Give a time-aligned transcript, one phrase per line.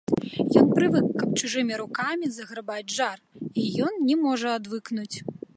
[0.61, 3.17] Ён прывык, каб чужымі рукамі заграбаць жар,
[3.61, 5.17] і ён не можа адвыкнуць.